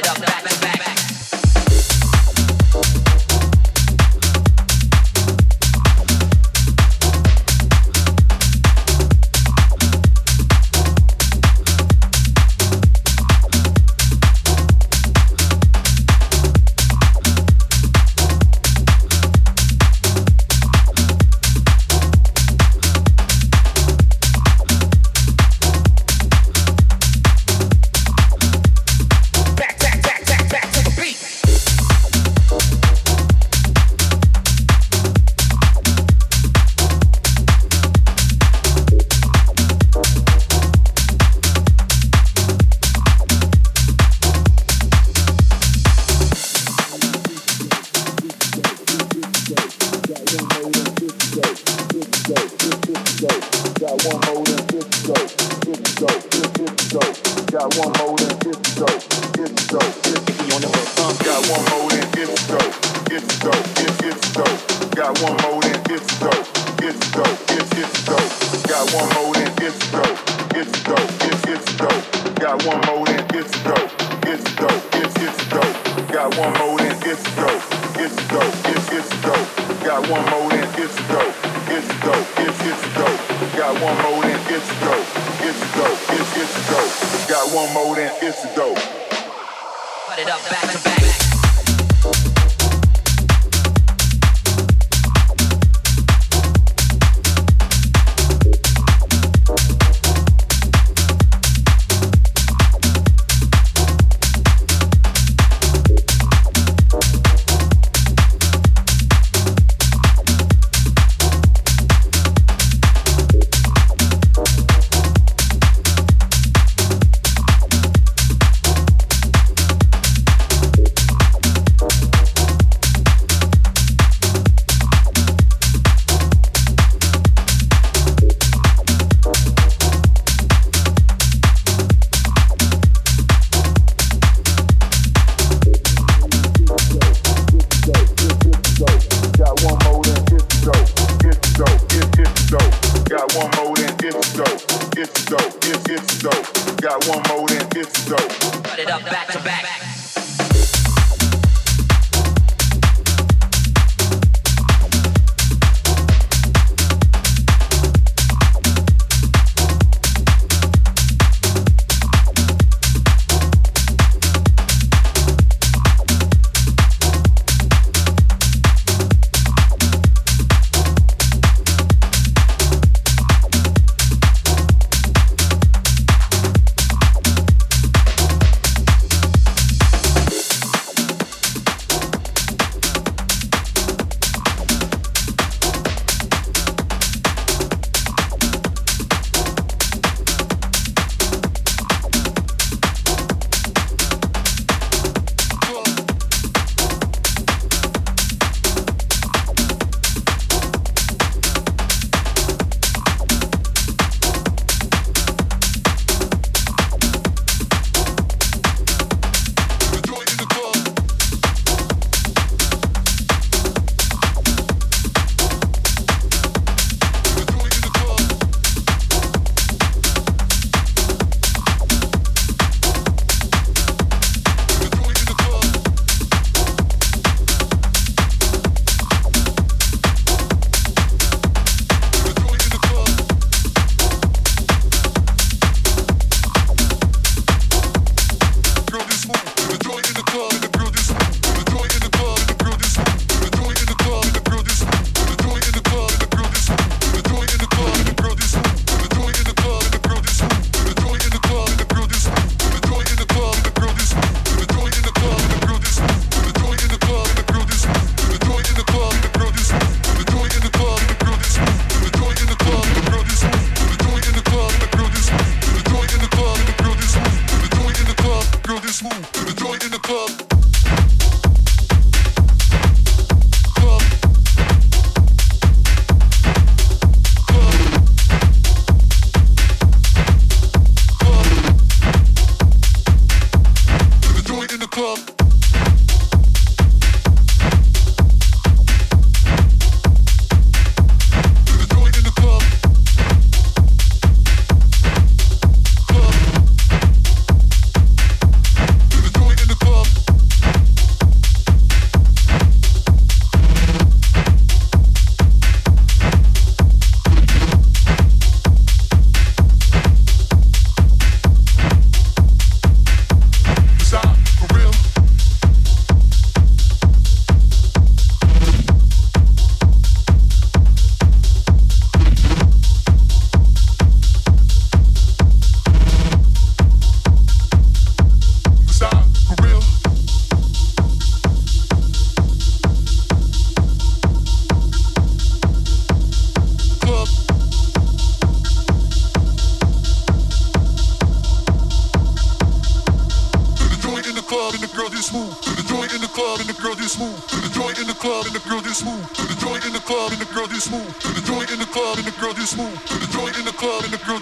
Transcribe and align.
it 0.00 0.08
up 0.08 0.20
back 0.20 0.42
to 0.44 0.60
back. 0.60 0.69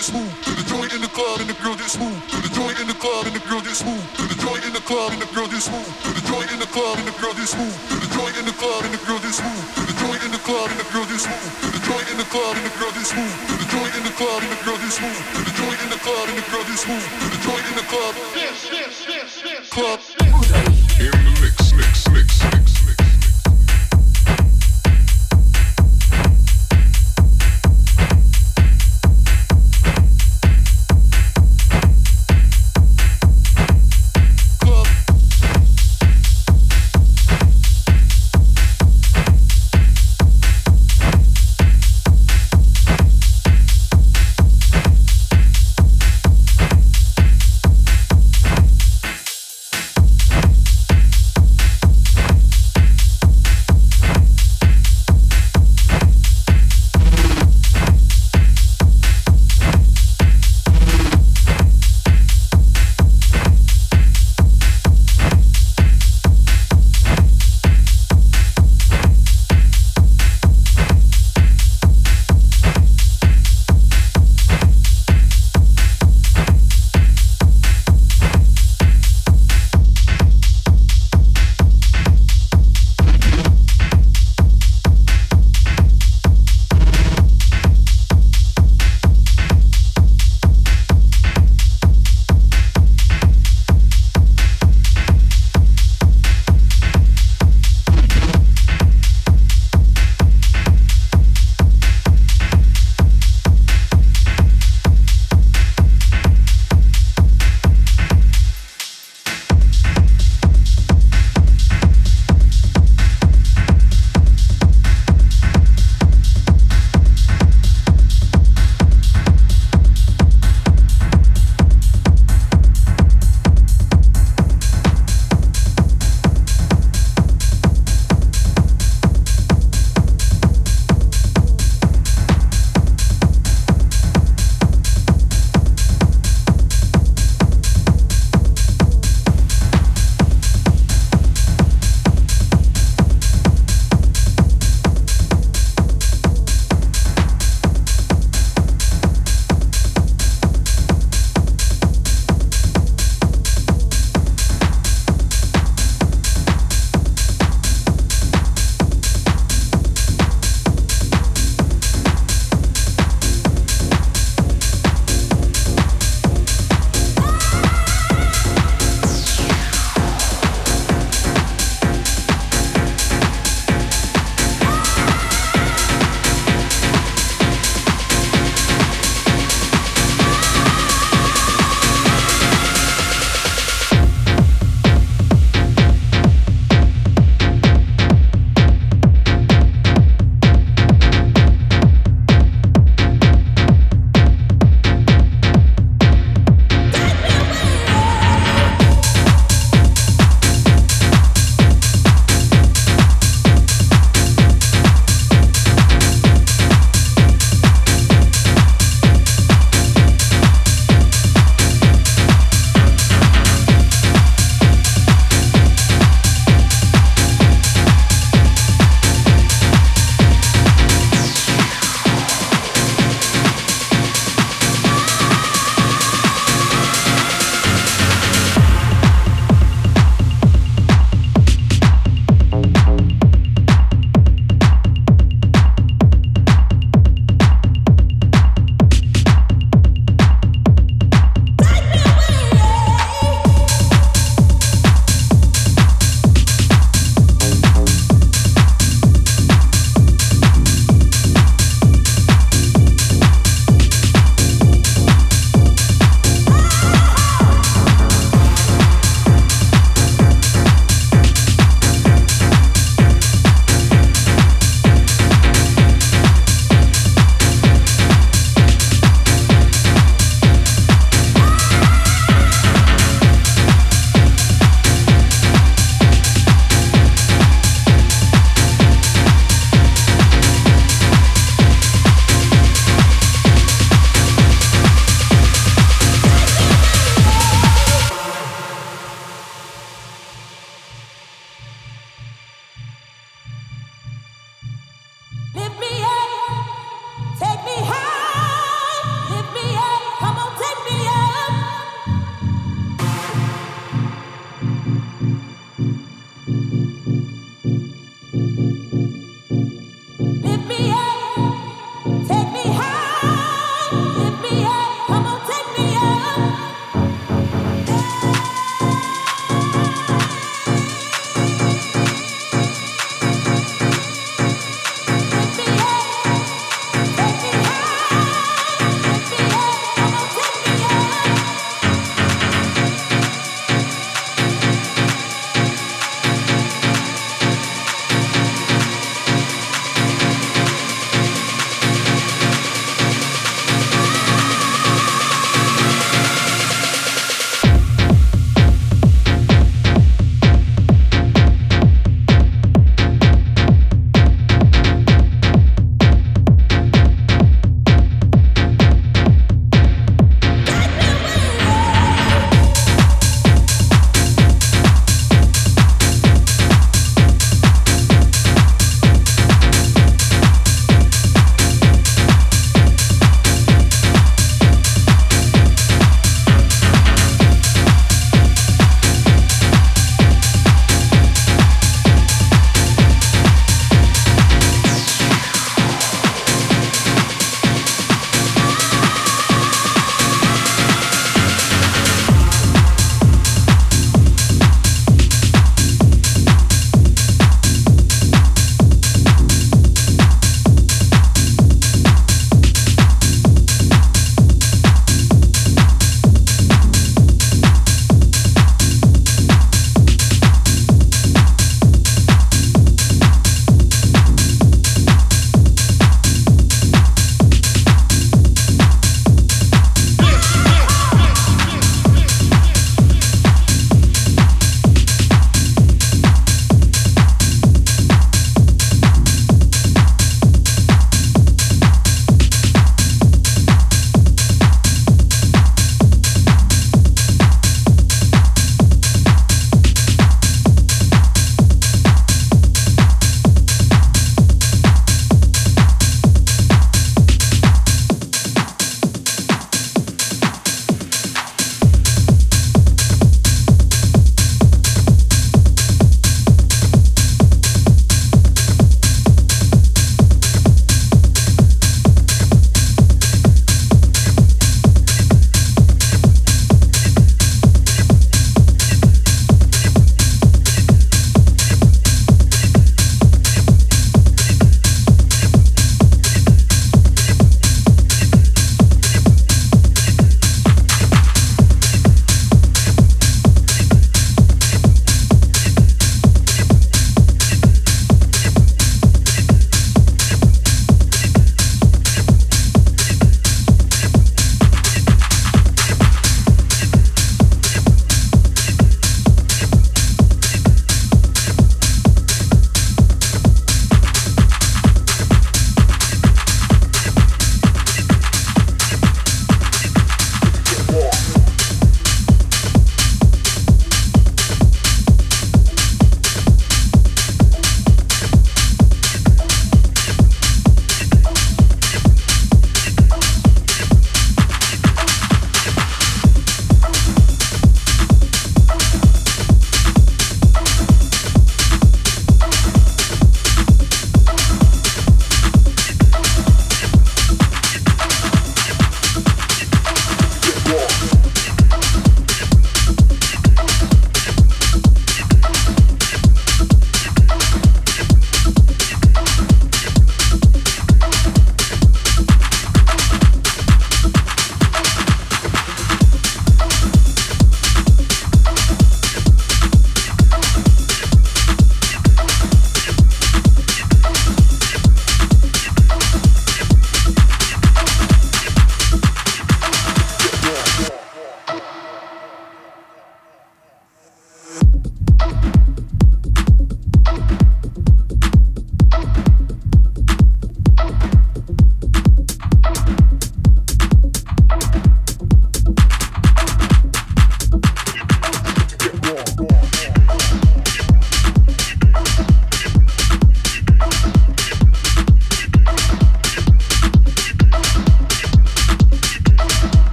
just 0.00 0.16
move 0.16 0.32
to 0.40 0.56
the 0.56 0.64
joint 0.64 0.88
in 0.96 1.00
the 1.04 1.12
club 1.12 1.44
and 1.44 1.48
the 1.52 1.58
girl 1.60 1.76
just 1.76 2.00
move 2.00 2.16
to 2.32 2.40
the 2.40 2.48
joint 2.56 2.72
in 2.80 2.88
the 2.88 2.96
club 2.96 3.28
and 3.28 3.36
the 3.36 3.44
girl 3.44 3.60
just 3.60 3.84
move 3.84 4.00
to 4.16 4.24
the 4.32 4.36
joint 4.40 4.64
in 4.64 4.72
the 4.72 4.80
club 4.80 5.12
and 5.12 5.20
the 5.20 5.28
girl 5.28 5.44
just 5.44 5.68
move 5.68 5.84
to 6.00 6.08
the 6.16 6.24
joint 6.24 6.48
in 6.48 6.56
the 6.56 6.64
club 6.72 6.96
and 6.96 7.04
the 7.04 7.12
girl 7.20 7.36
just 7.36 7.52
move 7.52 7.76
to 7.84 8.00
the 8.00 8.08
joint 8.16 8.32
in 8.32 8.48
the 8.48 8.56
club 8.56 8.80
and 8.80 8.96
the 8.96 9.00
girl 9.04 9.20
just 9.20 9.44
move 9.44 9.60
to 9.76 9.82
the 9.84 9.92
joint 10.00 10.24
in 10.24 10.32
the 10.32 10.40
club 10.40 10.64
and 10.72 10.80
the 10.80 10.88
girl 10.88 11.04
just 11.04 11.28
move 11.28 11.52
to 11.60 11.68
the 11.68 11.80
joint 11.84 12.06
in 12.08 12.16
the 12.16 12.28
club 12.32 12.56
and 12.56 12.64
the 12.64 12.72
girl 12.80 12.92
just 12.96 13.12
move 13.12 13.36
to 13.44 13.54
the 13.60 13.68
joint 13.68 13.92
in 13.92 14.02
the 14.08 14.14
club 14.16 14.40
and 14.40 14.48
the 14.48 14.60
girl 14.64 14.78
just 14.80 14.98
move 15.04 15.20
to 15.20 15.40
the 15.44 15.52
joint 15.60 15.80
in 15.84 15.88
the 15.92 16.00
club 16.00 16.24
and 16.32 16.36
the 16.40 16.46
girl 16.48 16.64
just 16.64 16.84
move 16.88 17.04
to 17.04 17.26
the 17.28 17.40
joint 17.44 17.64
in 17.68 17.74
the 17.76 17.86
club 17.92 18.12
yes 18.32 18.56
yes 18.72 18.94
yes 19.04 19.30
yes 19.44 19.64
club 19.68 20.00
in 20.96 21.12
the 21.12 21.34
lick 21.44 21.59